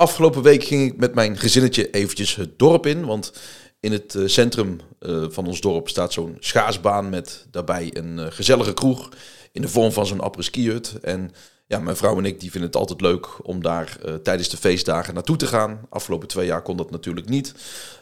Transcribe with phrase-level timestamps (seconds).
[0.00, 3.32] Afgelopen week ging ik met mijn gezinnetje eventjes het dorp in, want
[3.80, 8.26] in het eh, centrum eh, van ons dorp staat zo'n schaatsbaan met daarbij een eh,
[8.30, 9.08] gezellige kroeg
[9.52, 10.98] in de vorm van zo'n apres-ski hut.
[11.02, 11.30] En
[11.66, 15.14] ja, mijn vrouw en ik die vinden het altijd leuk om daar tijdens de feestdagen
[15.14, 15.80] naartoe te gaan.
[15.88, 17.54] Afgelopen twee jaar kon dat natuurlijk niet.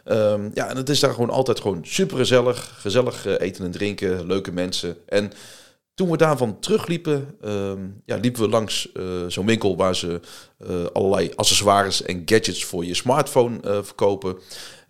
[0.04, 2.76] Ehm, ja, en het is daar gewoon altijd gewoon super gezellig.
[2.80, 4.96] Gezellig eten en drinken, leuke mensen.
[5.06, 5.32] En
[5.98, 7.72] toen we daarvan terugliepen, uh,
[8.04, 10.20] ja, liepen we langs uh, zo'n winkel waar ze
[10.70, 14.38] uh, allerlei accessoires en gadgets voor je smartphone uh, verkopen.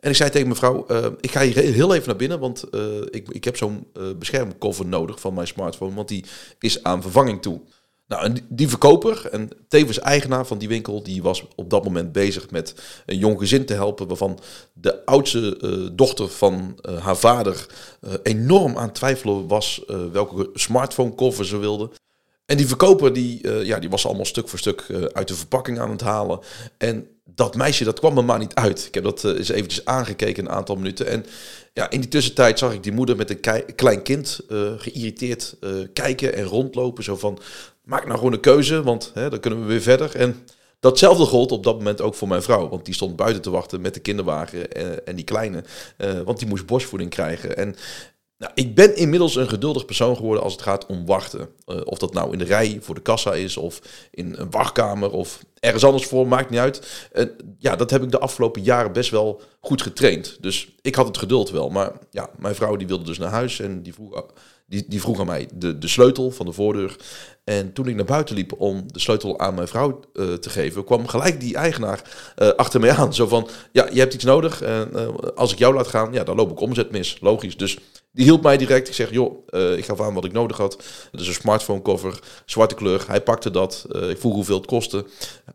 [0.01, 0.87] En ik zei tegen mevrouw,
[1.21, 2.65] ik ga hier heel even naar binnen, want
[3.11, 3.87] ik, ik heb zo'n
[4.19, 6.25] beschermcover nodig van mijn smartphone, want die
[6.59, 7.61] is aan vervanging toe.
[8.09, 12.13] Nou, en die verkoper en tevens eigenaar van die winkel, die was op dat moment
[12.13, 12.75] bezig met
[13.07, 14.39] een jong gezin te helpen, waarvan
[14.73, 17.67] de oudste uh, dochter van uh, haar vader
[18.01, 21.91] uh, enorm aan twijfelen was welke smartphone cover ze wilde.
[22.45, 25.91] En die verkoper, die, ja, die was allemaal stuk voor stuk uit de verpakking aan
[25.91, 26.41] het halen.
[26.79, 28.87] En dat meisje, dat kwam er maar niet uit.
[28.87, 31.07] Ik heb dat eens eventjes aangekeken een aantal minuten.
[31.07, 31.27] En
[31.73, 34.41] ja, in die tussentijd zag ik die moeder met een klein kind
[34.77, 35.57] geïrriteerd
[35.93, 37.05] kijken en rondlopen.
[37.05, 37.39] Zo van,
[37.89, 40.17] maak nou gewoon een keuze, want hè, dan kunnen we weer verder.
[40.17, 40.47] En
[40.81, 42.69] datzelfde gold op dat moment ook voor mijn vrouw.
[42.69, 45.65] Want die stond buiten te wachten met de kinderwagen en, eh, en die kleine.
[45.99, 47.57] Uh, want die moest borstvoeding krijgen.
[47.57, 47.77] En
[48.39, 51.49] nou, ik ben inmiddels een geduldig persoon geworden als het gaat om wachten.
[51.67, 53.81] Uh, of dat nou in de rij voor de kassa is, of
[54.11, 57.09] in een wachtkamer, of ergens anders voor, maakt niet uit.
[57.59, 60.37] Ja, dat heb ik de afgelopen jaren best wel goed getraind.
[60.41, 61.69] Dus ik had het geduld wel.
[61.69, 64.15] Maar ja, mijn vrouw die wilde dus naar huis en die vroeg
[64.69, 66.97] die, die vroeg aan mij de, de sleutel van de voordeur.
[67.45, 70.85] En toen ik naar buiten liep om de sleutel aan mijn vrouw uh, te geven,
[70.85, 72.03] kwam gelijk die eigenaar
[72.39, 73.15] uh, achter mij aan.
[73.15, 74.63] Zo van, ja, je hebt iets nodig.
[74.63, 77.19] En uh, als ik jou laat gaan, ja, dan loop ik omzet mis.
[77.21, 77.57] Logisch.
[77.57, 77.79] Dus
[78.13, 78.89] die hielp mij direct.
[78.89, 79.47] Ik zeg, joh,
[79.77, 80.83] ik gaf aan wat ik nodig had.
[81.11, 83.05] Het is een smartphone cover, zwarte kleur.
[83.07, 83.87] Hij pakte dat.
[84.09, 85.07] ik vroeg hoeveel het kostte.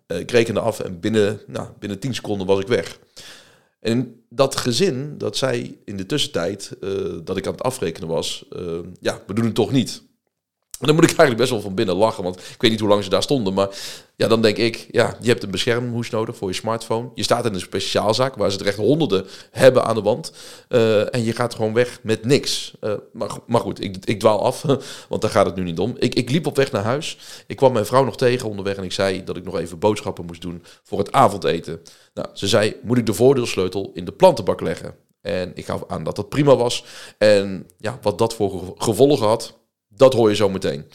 [0.07, 2.99] ik rekende af en binnen, nou, binnen 10 seconden was ik weg.
[3.83, 8.45] En dat gezin, dat zij in de tussentijd uh, dat ik aan het afrekenen was,
[8.57, 10.03] uh, ja, we doen het toch niet.
[10.85, 13.03] Dan moet ik eigenlijk best wel van binnen lachen, want ik weet niet hoe lang
[13.03, 13.53] ze daar stonden.
[13.53, 13.69] Maar
[14.15, 17.09] ja, dan denk ik, ja, je hebt een beschermhoes nodig voor je smartphone.
[17.13, 20.33] Je staat in een speciaalzaak waar ze er echt honderden hebben aan de wand.
[20.69, 22.73] Uh, en je gaat gewoon weg met niks.
[22.81, 24.61] Uh, maar, maar goed, ik, ik dwaal af,
[25.09, 25.95] want daar gaat het nu niet om.
[25.99, 27.17] Ik, ik liep op weg naar huis.
[27.47, 30.25] Ik kwam mijn vrouw nog tegen onderweg en ik zei dat ik nog even boodschappen
[30.25, 31.81] moest doen voor het avondeten.
[32.13, 34.95] Nou, ze zei, moet ik de voordeelsleutel in de plantenbak leggen?
[35.21, 36.85] En ik gaf aan dat dat prima was.
[37.17, 39.57] En ja, wat dat voor gevolgen had,
[39.95, 40.85] dat hoor je zo meteen.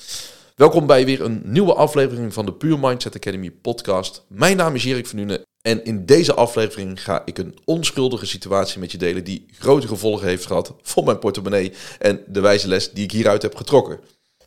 [0.55, 4.25] Welkom bij weer een nieuwe aflevering van de Pure Mindset Academy podcast.
[4.29, 8.81] Mijn naam is Erik van Nuenen en in deze aflevering ga ik een onschuldige situatie
[8.81, 12.91] met je delen die grote gevolgen heeft gehad voor mijn portemonnee en de wijze les
[12.91, 14.01] die ik hieruit heb getrokken.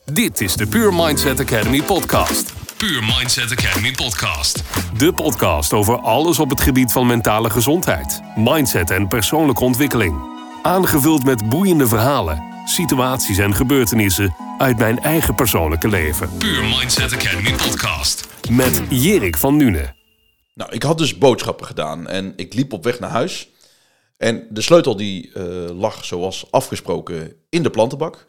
[0.06, 2.54] Dit is de Pure Mindset Academy podcast.
[2.78, 4.64] Pure Mindset Academy podcast.
[4.98, 10.30] De podcast over alles op het gebied van mentale gezondheid, mindset en persoonlijke ontwikkeling.
[10.62, 16.38] Aangevuld met boeiende verhalen situaties en gebeurtenissen uit mijn eigen persoonlijke leven.
[16.38, 18.28] Puur Mindset Academy podcast.
[18.50, 19.96] Met Jerik van Nune.
[20.54, 23.50] Nou, ik had dus boodschappen gedaan en ik liep op weg naar huis.
[24.18, 25.44] En de sleutel die uh,
[25.80, 28.26] lag zoals afgesproken in de plantenbak.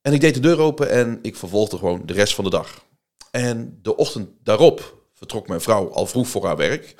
[0.00, 2.84] En ik deed de deur open en ik vervolgde gewoon de rest van de dag.
[3.30, 6.94] En de ochtend daarop vertrok mijn vrouw al vroeg voor haar werk.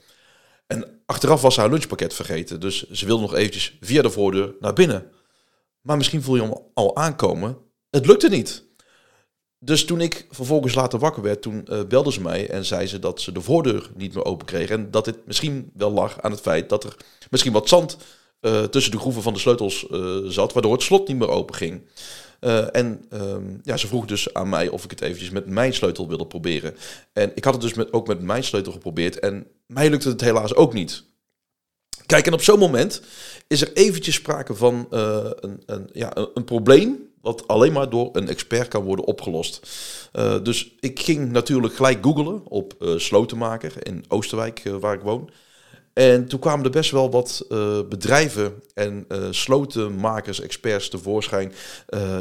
[0.66, 2.60] En achteraf was haar lunchpakket vergeten.
[2.60, 5.10] Dus ze wilde nog eventjes via de voordeur naar binnen.
[5.82, 7.58] Maar misschien voel je hem al aankomen.
[7.90, 8.64] Het lukte niet.
[9.58, 12.98] Dus toen ik vervolgens later wakker werd, toen uh, belde ze mij en zei ze
[12.98, 14.70] dat ze de voordeur niet meer open kreeg.
[14.70, 16.96] En dat dit misschien wel lag aan het feit dat er
[17.30, 17.96] misschien wat zand
[18.40, 21.54] uh, tussen de groeven van de sleutels uh, zat, waardoor het slot niet meer open
[21.54, 21.82] ging.
[22.72, 26.08] en ehm, ja, ze vroeg dus aan mij of ik het eventjes met mijn sleutel
[26.08, 26.76] wilde proberen.
[27.12, 30.54] En ik had het dus ook met mijn sleutel geprobeerd en mij lukte het helaas
[30.54, 31.04] ook niet.
[32.06, 33.02] Kijk, en op zo'n moment
[33.46, 38.08] is er eventjes sprake van uh, een, een, ja, een, probleem wat alleen maar door
[38.12, 39.68] een expert kan worden opgelost.
[40.12, 45.30] Uh, dus ik ging natuurlijk gelijk googlen op uh, slotenmaker in Oosterwijk, waar ik woon.
[45.92, 47.46] En toen kwamen er best wel wat
[47.88, 51.52] bedrijven en slotenmakers, experts tevoorschijn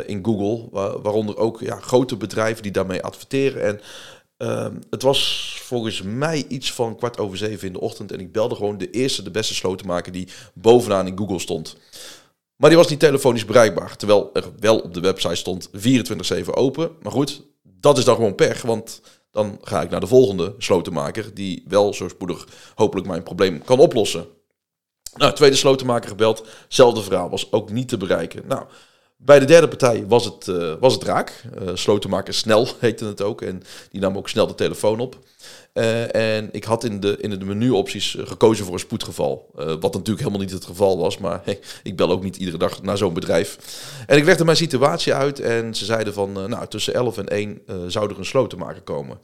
[0.06, 0.68] in Google.
[0.72, 3.64] Waar, waaronder ook ja, grote bedrijven die daarmee adverteren.
[3.64, 3.82] En
[4.42, 8.12] Ehm, het was volgens mij iets van kwart over zeven in de ochtend.
[8.12, 11.76] En ik belde gewoon de eerste, de beste slotenmaker die bovenaan in Google stond.
[12.56, 13.96] Maar die was niet telefonisch bereikbaar.
[13.96, 16.92] Terwijl er wel op de website stond 24-7 open.
[17.02, 18.62] Maar goed, dat is dan gewoon pech.
[18.62, 19.02] Want
[19.32, 21.34] dan ga ik naar de volgende slotenmaker.
[21.34, 24.26] Die wel zo spoedig hopelijk mijn probleem kan oplossen.
[25.18, 26.48] Nou, tweede slotenmaker gebeld.
[26.68, 28.48] Zelfde verhaal was ook niet te bereiken.
[28.48, 28.66] Nou,
[29.24, 31.44] Bij de derde partij was het, uh, was het raak.
[31.62, 33.42] Uh, slotenmaker snel heette het ook.
[33.42, 35.20] En die nam ook snel de telefoon op.
[35.74, 39.50] Uh, en ik had in de, in de menuopties gekozen voor een spoedgeval.
[39.54, 41.18] wat natuurlijk helemaal niet het geval was.
[41.18, 43.58] Maar hey, ik bel ook niet iedere dag naar zo'n bedrijf.
[44.08, 45.40] En ik legde mijn situatie uit.
[45.40, 49.20] En ze zeiden van, nou, tussen 11 en 1 zou er een slotenmaker komen.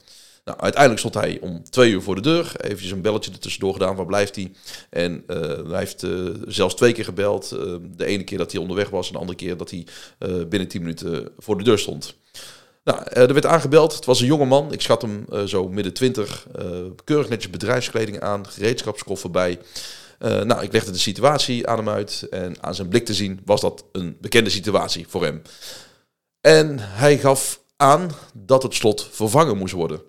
[0.48, 2.52] Nou, uiteindelijk stond hij om twee uur voor de deur.
[2.60, 3.96] Eventjes een belletje er tussendoor gedaan.
[3.96, 4.52] Waar blijft hij?
[4.90, 5.36] En uh,
[5.70, 7.52] hij heeft uh, zelfs twee keer gebeld.
[7.52, 9.06] Uh, de ene keer dat hij onderweg was.
[9.06, 9.86] En de andere keer dat hij
[10.48, 12.14] binnen tien minuten voor de deur stond.
[12.84, 13.94] Nou, er werd aangebeld.
[13.94, 14.72] Het was een jonge man.
[14.72, 16.46] Ik schat hem zo midden twintig.
[17.04, 18.46] keurig netjes bedrijfskleding aan.
[18.46, 19.58] Gereedschapskoffer bij.
[20.18, 22.26] nou, ik legde de situatie aan hem uit.
[22.30, 25.42] En aan zijn blik te zien was dat een bekende situatie voor hem.
[26.40, 30.07] En hij gaf aan dat het slot vervangen moest worden.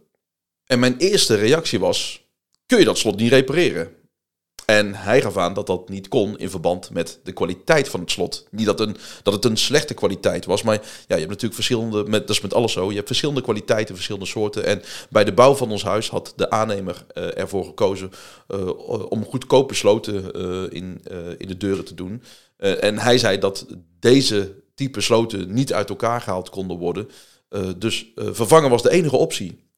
[0.71, 2.27] En mijn eerste reactie was:
[2.66, 3.98] kun je dat slot niet repareren?
[4.66, 8.12] En hij gaf aan dat dat niet kon in verband met de kwaliteit van het
[8.12, 8.48] slot.
[8.51, 12.04] Niet dat, een, dat het een slechte kwaliteit was, maar ja, je hebt natuurlijk verschillende,
[12.04, 14.66] met, dat is met alles zo, je hebt verschillende kwaliteiten, verschillende soorten.
[14.66, 18.12] En bij de bouw van ons huis had de aannemer uh, ervoor gekozen
[18.48, 21.01] uh, om goedkope sloten uh, in,
[21.38, 22.24] in de deuren te doen.
[22.57, 23.66] en hij zei dat
[24.00, 27.10] deze type sloten niet uit elkaar gehaald konden worden.
[27.77, 29.69] dus vervangen was de enige optie.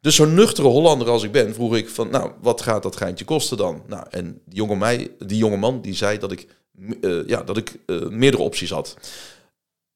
[0.00, 3.24] Dus zo'n nuchtere Hollander als ik ben, vroeg ik van, nou, wat gaat dat geintje
[3.24, 3.82] kosten dan?
[3.86, 6.46] Nou, en die jonge, mij, die jonge man die zei dat ik,
[7.00, 8.96] uh, ja, dat ik uh, meerdere opties had.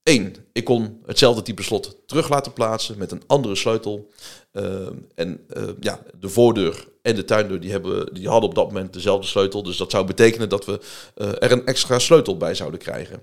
[0.02, 4.10] Eén, ik kon hetzelfde type slot terug laten plaatsen met een andere sleutel.
[4.52, 5.46] Uh, en
[5.80, 9.62] ja, de voordeur en de tuindeur die, hebben, die hadden op dat moment dezelfde sleutel.
[9.62, 10.80] Dus dat zou betekenen dat we
[11.38, 13.22] er een extra sleutel bij zouden krijgen.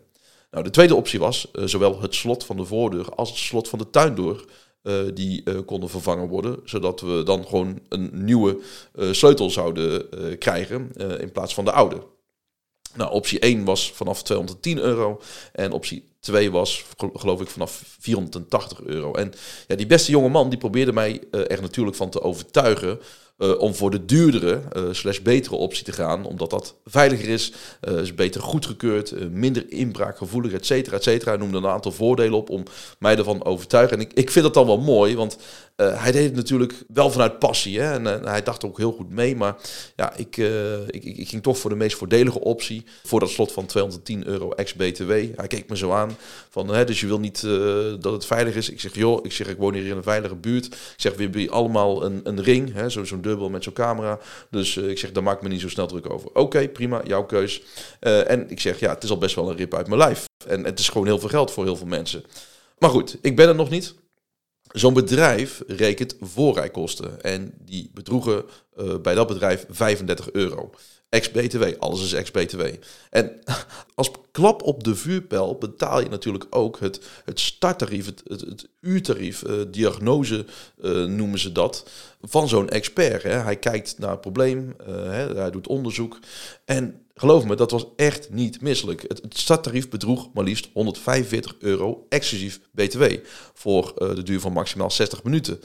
[0.52, 3.80] Nou, de tweede optie was zowel het slot van de voordeur als het slot van
[3.80, 4.46] de tuindeur
[4.84, 6.60] uh, die uh, konden vervangen worden.
[6.64, 8.60] Zodat we dan gewoon een nieuwe
[8.96, 12.02] uh, sleutel zouden krijgen in plaats van de oude.
[12.96, 15.22] Nou, optie 1 was vanaf 210 euro
[15.54, 19.14] en optie 2 was, geloof ik, vanaf 480 euro.
[19.14, 19.34] En
[19.68, 23.00] ja, die beste jonge man die probeerde mij er natuurlijk van te overtuigen
[23.42, 26.26] uh, om voor de duurdere uh, slash betere optie te gaan.
[26.26, 27.54] Omdat dat veiliger is,
[27.90, 31.32] uh, is beter goedgekeurd, minder inbraakgevoelig, et cetera, et cetera.
[31.32, 32.64] Hij noemde een aantal voordelen op om
[33.00, 33.98] mij ervan overtuigen.
[33.98, 35.38] En ik, ik vind dat dan wel mooi, want
[35.76, 37.80] hij deed het natuurlijk wel vanuit passie.
[37.80, 37.94] Hè?
[37.94, 39.36] En hij dacht ook heel goed mee.
[39.36, 39.56] Maar
[39.96, 40.38] ja, ik,
[40.88, 42.84] ik, ik, ging toch voor de meest voordelige optie.
[43.04, 45.10] Voor dat slot van 210 euro ex-BTW.
[45.10, 46.18] Hij keek me zo aan
[46.50, 47.42] van, hè, dus je wil niet
[48.00, 48.70] dat het veilig is.
[48.70, 50.66] Ik zeg, joh, ik zeg, ik woon hier in een veilige buurt.
[50.66, 54.20] Ik zeg, we hebben allemaal een, een ring, zo'n met zo'n camera.
[54.50, 56.30] Dus uh, ik zeg, daar maak me niet zo snel druk over.
[56.34, 57.62] Oké, prima, jouw keus.
[58.02, 60.26] Uh, en ik zeg, ja, het is al best wel een rip uit mijn lijf.
[60.48, 62.24] En het is gewoon heel veel geld voor heel veel mensen.
[62.78, 63.96] Maar goed, ik ben er nog niet.
[64.72, 67.22] Zo'n bedrijf rekent voorrijkosten.
[67.22, 68.46] En die bedroegen
[68.78, 70.70] uh, bij dat bedrijf 35 euro.
[71.12, 72.62] Ex-BTW, alles is ex-BTW.
[73.10, 73.40] En
[73.96, 79.44] als klap op de vuurpijl betaal je natuurlijk ook het, het starttarief, het, het, uurtarief,
[79.44, 80.46] uh, diagnose
[80.82, 81.90] uh, noemen ze dat,
[82.22, 83.24] van zo'n expert.
[83.24, 83.30] Hè.
[83.30, 86.20] Hij kijkt naar het probleem, uh, hè, hij doet onderzoek.
[86.66, 89.02] En geloof me, dat was echt niet misselijk.
[89.08, 93.04] Het, het starttarief bedroeg maar liefst 145 euro exclusief BTW
[93.54, 95.60] voor de duur van maximaal 60 minuten.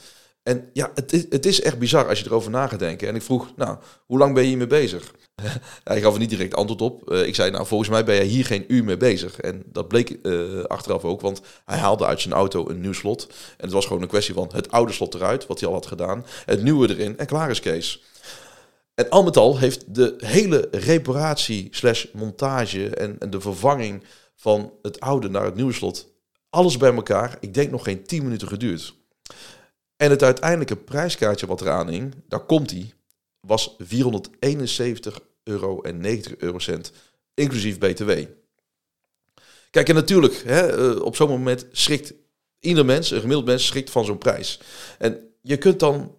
[0.47, 3.07] En ja, het is, het is echt bizar als je erover na gaat denken.
[3.07, 5.13] En ik vroeg, nou, hoe lang ben je hiermee bezig?
[5.83, 7.11] Hij gaf er niet direct antwoord op.
[7.11, 9.39] Uh, ik zei, nou, volgens mij ben je hier geen uur mee bezig.
[9.39, 13.27] En dat bleek uh, achteraf ook, want hij haalde uit zijn auto een nieuw slot.
[13.29, 15.85] En het was gewoon een kwestie van het oude slot eruit, wat hij al had
[15.85, 16.25] gedaan.
[16.45, 18.03] Het nieuwe erin en klaar is Kees.
[18.95, 24.03] En al met al heeft de hele reparatie slash montage en, en de vervanging
[24.35, 26.07] van het oude naar het nieuwe slot...
[26.49, 28.95] alles bij elkaar, ik denk nog geen 10 minuten geduurd.
[29.97, 32.93] En het uiteindelijke prijskaartje wat eraan hing, daar komt hij,
[33.39, 36.91] was 471 euro en 90 eurocent,
[37.33, 38.11] inclusief BTW.
[39.69, 42.13] Kijk, en natuurlijk, hè, eh, op zo'n moment schrikt
[42.59, 44.59] ieder mens, een gemiddeld mens, schrikt van zo'n prijs.
[44.97, 46.15] En je kunt dan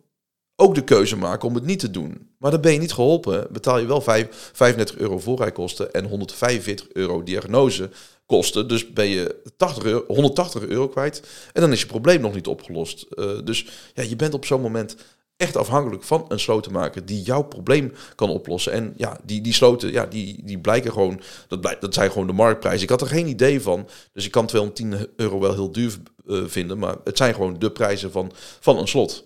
[0.56, 2.30] ook de keuze maken om het niet te doen.
[2.38, 3.47] Maar dan ben je niet geholpen.
[3.50, 7.90] Betaal je wel 5, 35 euro voorrijkosten en 145 euro diagnose
[8.28, 8.68] kosten.
[8.68, 11.23] Dus ben je 80 euro, 180 euro kwijt.
[11.52, 13.06] En dan is je probleem nog niet opgelost.
[13.11, 14.97] Uh, dus ja, je bent op zo'n moment
[15.37, 18.73] echt afhankelijk van een slotenmaker die jouw probleem kan oplossen.
[18.73, 22.26] En ja, die, die sloten, ja, die, die blijken gewoon, dat, blijkt, dat zijn gewoon
[22.26, 22.82] de marktprijzen.
[22.82, 26.42] Ik had er geen idee van, dus ik kan 210 euro wel heel duur uh,
[26.47, 29.25] vinden, maar het zijn gewoon de prijzen van, van een slot.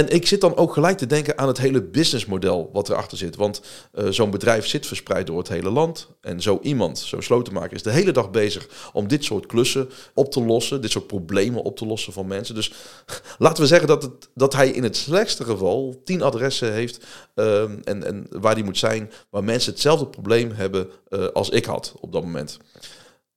[0.00, 3.36] En ik zit dan ook gelijk te denken aan het hele businessmodel wat erachter zit.
[3.36, 3.62] Want
[3.94, 6.08] uh, zo'n bedrijf zit verspreid door het hele land.
[6.20, 10.32] En zo iemand, zo'n slotenmaker, is de hele dag bezig om dit soort klussen op
[10.32, 10.80] te lossen.
[10.80, 12.54] Dit soort problemen op te lossen van mensen.
[12.54, 12.72] Dus
[13.38, 17.04] laten we zeggen dat, het, dat hij in het slechtste geval tien adressen heeft.
[17.34, 21.64] Uh, en, en waar die moet zijn, waar mensen hetzelfde probleem hebben uh, als ik
[21.64, 22.58] had op dat moment.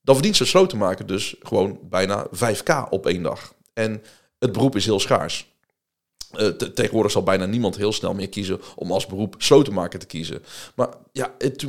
[0.02, 3.54] dan verdient zo'n slotenmaker dus gewoon bijna 5k op één dag.
[3.74, 4.04] En
[4.40, 5.53] het beroep is heel schaars.
[6.40, 10.44] Uh, tegenwoordig zal bijna niemand heel snel meer kiezen om als beroep slotenmaker te kiezen.
[10.76, 11.68] Maar ja, het,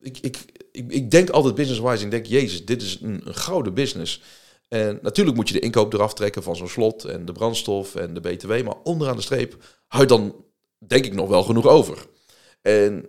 [0.00, 0.38] ik, ik,
[0.72, 2.04] ik, ik denk altijd business-wise.
[2.04, 4.22] Ik denk, jezus, dit is een, een gouden business.
[4.68, 8.14] En natuurlijk moet je de inkoop eraf trekken van zo'n slot en de brandstof en
[8.14, 8.62] de BTW.
[8.62, 9.56] Maar onderaan de streep
[9.86, 10.34] houdt dan,
[10.78, 12.06] denk ik, nog wel genoeg over.
[12.62, 13.06] En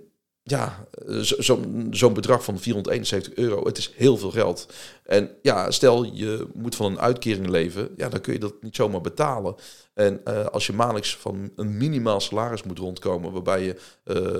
[0.47, 0.87] ja,
[1.21, 4.67] zo'n zo bedrag van 471 euro, het is heel veel geld.
[5.03, 8.75] En ja, stel je moet van een uitkering leven, ja, dan kun je dat niet
[8.75, 9.55] zomaar betalen.
[9.93, 13.75] En uh, als je maandelijks van een minimaal salaris moet rondkomen, waarbij je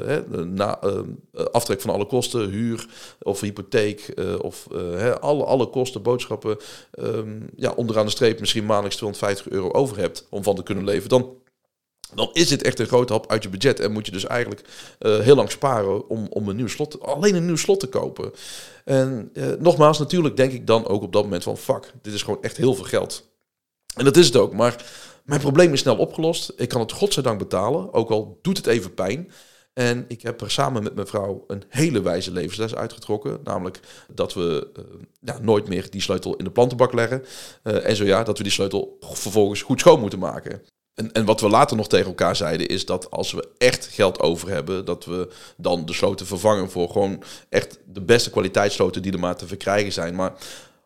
[0.06, 1.00] hè, na, uh,
[1.52, 2.88] aftrek van alle kosten, huur
[3.22, 4.68] of hypotheek of
[5.20, 6.58] alle, alle kosten, boodschappen,
[7.00, 10.84] um, ja, onderaan de streep misschien maandelijks 250 euro over hebt om van te kunnen
[10.84, 11.44] leven, dan
[12.16, 13.80] dan is dit echt een grote hap uit je budget.
[13.80, 14.62] En moet je dus eigenlijk
[15.00, 18.32] uh, heel lang sparen om, om een nieuw slot, alleen een nieuw slot te kopen.
[18.86, 22.24] En uh, nogmaals, natuurlijk denk ik dan ook op dat moment van, fuck, dit is
[22.24, 23.30] gewoon echt heel veel geld.
[23.96, 24.86] En dat is het ook, maar
[25.24, 26.54] mijn probleem is snel opgelost.
[26.56, 29.32] Ik kan het godzijdank betalen, ook al doet het even pijn.
[29.74, 33.40] En ik heb er samen met mijn vrouw een hele wijze levensles uitgetrokken.
[33.44, 33.80] Namelijk
[34.14, 34.84] dat we uh,
[35.20, 37.24] ja, nooit meer die sleutel in de plantenbak leggen.
[37.64, 40.62] En zo ja, dat we die sleutel vervolgens goed schoon moeten maken.
[40.96, 44.20] En, en wat we later nog tegen elkaar zeiden, is dat als we echt geld
[44.20, 49.12] over hebben, dat we dan de sloten vervangen voor gewoon echt de beste kwaliteitssloten die
[49.12, 50.16] er maar te verkrijgen zijn.
[50.16, 50.34] Maar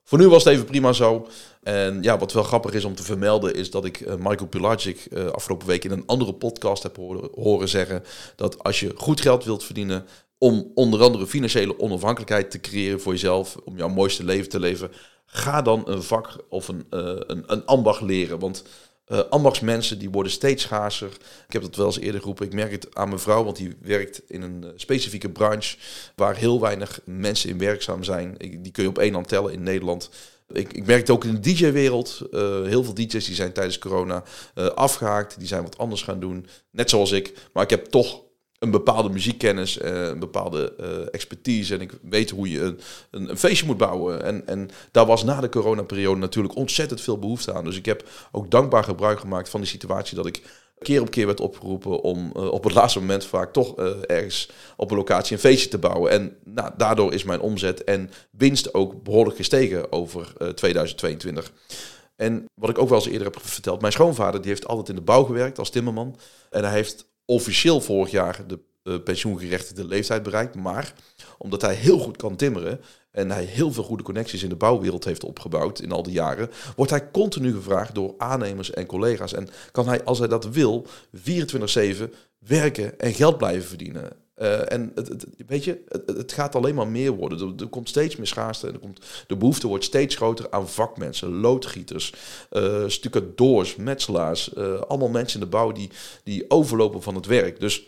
[0.04, 1.28] voor nu was het even prima zo.
[1.64, 5.08] En ja, wat wel grappig is om te vermelden, is dat ik uh, Michael Pilagic
[5.10, 6.98] uh, afgelopen week in een andere podcast heb
[7.36, 8.04] horen, zeggen
[8.36, 10.06] dat als je goed geld wilt verdienen,
[10.38, 14.92] om onder andere financiële onafhankelijkheid te creëren voor jezelf, om jouw mooiste leven te leven,
[15.26, 18.40] ga dan een vak of een, uh, een, een ambacht leren.
[18.40, 18.64] Want
[19.12, 21.12] uh, ambachtsmensen die worden steeds schaarser.
[21.48, 22.46] Ik heb dat wel eens eerder geroepen.
[22.46, 25.78] Ik merk het aan mijn vrouw, want die werkt in een uh, specifieke branche
[26.16, 28.36] waar heel weinig mensen in werkzaam zijn.
[28.38, 30.10] Die kun je op één hand tellen in Nederland.
[30.52, 32.22] Ik, ik merk het ook in de DJ-wereld.
[32.32, 34.24] Uh, heel veel DJ's die zijn tijdens corona
[34.76, 35.40] afgehaakt.
[35.40, 36.48] Die zijn wat anders gaan doen.
[36.72, 37.34] Net zoals ik.
[37.54, 38.22] Maar ik heb toch
[38.60, 41.74] een bepaalde muziekkennis, uh, een bepaalde uh, expertise.
[41.74, 42.80] En ik weet hoe je een,
[43.12, 44.24] een, een, feestje moet bouwen.
[44.24, 47.64] En, en daar was na de coronaperiode natuurlijk ontzettend veel behoefte aan.
[47.64, 51.26] Dus ik heb ook dankbaar gebruik gemaakt van die situatie dat ik keer op keer
[51.26, 53.76] werd opgeroepen om uh, op het laatste moment vaak toch
[54.06, 56.12] ergens op een locatie een feestje te bouwen.
[56.12, 61.52] En nou, daardoor is mijn omzet en winst ook behoorlijk gestegen over 2022.
[62.16, 64.96] En wat ik ook wel eens eerder heb verteld, mijn schoonvader die heeft altijd in
[64.96, 66.16] de bouw gewerkt als timmerman.
[66.50, 70.56] En hij heeft officieel vorig jaar de uh, pensioengerechtigde leeftijd bereikt.
[70.56, 70.94] Maar
[71.38, 72.82] omdat hij heel goed kan timmeren
[73.12, 76.50] en hij heel veel goede connecties in de bouwwereld heeft opgebouwd in al die jaren,
[76.76, 79.34] wordt hij continu gevraagd door aannemers en collega's.
[79.34, 80.86] En kan hij, als hij dat wil,
[81.18, 81.20] 24-7
[82.38, 84.12] werken en geld blijven verdienen.
[84.42, 87.60] Uh, en het, weet je, het, gaat alleen maar meer worden.
[87.60, 91.40] Er, komt steeds meer schaarste en er komt, de behoefte wordt steeds groter aan vakmensen,
[91.40, 92.14] loodgieters,
[92.52, 94.54] uh, stucadoors, metselaars.
[94.58, 95.90] Uh, allemaal mensen in de bouw die,
[96.24, 97.60] die overlopen van het werk.
[97.60, 97.88] Dus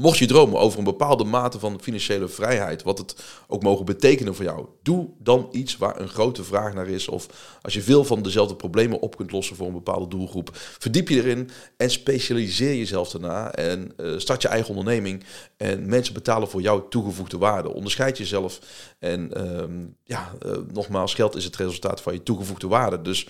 [0.00, 3.14] Mocht je dromen over een bepaalde mate van financiële vrijheid, wat het
[3.48, 7.08] ook mogen betekenen voor jou, doe dan iets waar een grote vraag naar is.
[7.08, 7.26] Of
[7.62, 11.16] als je veel van dezelfde problemen op kunt lossen voor een bepaalde doelgroep, verdiep je
[11.16, 13.52] erin en specialiseer jezelf daarna.
[13.52, 15.24] En uh, start je eigen onderneming.
[15.56, 17.74] En mensen betalen voor jou toegevoegde waarde.
[17.74, 18.58] Onderscheid jezelf.
[18.98, 23.02] En um, ja, uh, nogmaals, geld is het resultaat van je toegevoegde waarde.
[23.02, 23.26] Dus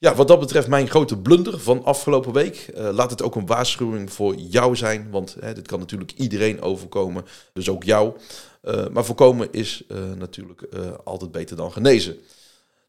[0.00, 2.70] ja, wat dat betreft mijn grote blunder van afgelopen week.
[2.76, 6.62] Uh, laat het ook een waarschuwing voor jou zijn, want hè, dit kan natuurlijk iedereen
[6.62, 8.16] overkomen, dus ook jou.
[8.62, 10.68] Uh, maar voorkomen is uh, natuurlijk
[11.04, 12.16] altijd beter dan genezen.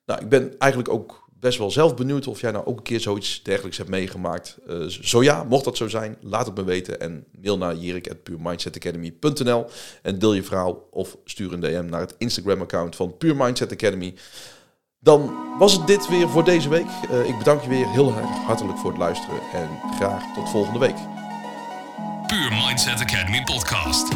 [0.06, 3.00] Nou, ik ben eigenlijk ook best wel zelf benieuwd of jij nou ook een keer
[3.00, 4.58] zoiets dergelijks hebt meegemaakt.
[4.88, 9.66] zo ja, mocht dat zo zijn, laat het me weten en mail naar jirik.puurmindsetacademy.nl
[10.02, 14.14] en deel je verhaal of stuur een DM naar het Instagram-account van Pure Mindset Academy.
[15.04, 16.86] Dan was het dit weer voor deze week.
[17.12, 20.80] Uh, ik bedank je weer heel erg hartelijk voor het luisteren en graag tot volgende
[20.80, 20.96] week.
[22.28, 24.08] Puur Mindset Academy podcast.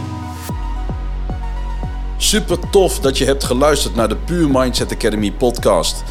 [2.18, 6.04] Super tof dat je hebt geluisterd naar de Puur Mindset Academy podcast.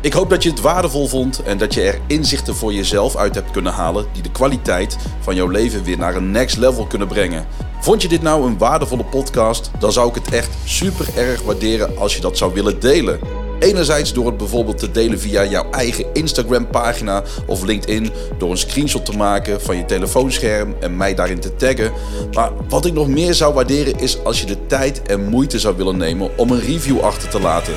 [0.00, 3.34] Ik hoop dat je het waardevol vond en dat je er inzichten voor jezelf uit
[3.34, 7.08] hebt kunnen halen die de kwaliteit van jouw leven weer naar een next level kunnen
[7.08, 7.46] brengen.
[7.80, 9.70] Vond je dit nou een waardevolle podcast?
[9.78, 13.48] Dan zou ik het echt super erg waarderen als je dat zou willen delen.
[13.60, 18.56] Enerzijds door het bijvoorbeeld te delen via jouw eigen Instagram pagina of LinkedIn door een
[18.56, 21.92] screenshot te maken van je telefoonscherm en mij daarin te taggen.
[22.32, 25.76] Maar wat ik nog meer zou waarderen is als je de tijd en moeite zou
[25.76, 27.74] willen nemen om een review achter te laten.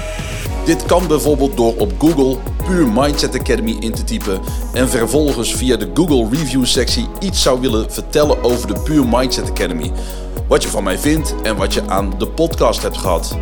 [0.66, 2.38] Dit kan bijvoorbeeld door op Google
[2.68, 4.40] Puur Mindset Academy in te typen
[4.74, 9.50] en vervolgens via de Google Review sectie iets zou willen vertellen over de Puur Mindset
[9.50, 9.92] Academy.
[10.48, 13.38] Wat je van mij vindt en wat je aan de podcast hebt gehad.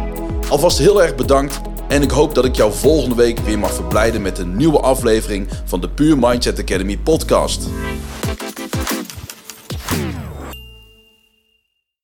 [0.50, 4.22] Alvast heel erg bedankt en ik hoop dat ik jou volgende week weer mag verblijden
[4.22, 7.68] met een nieuwe aflevering van de Pure Mindset Academy podcast.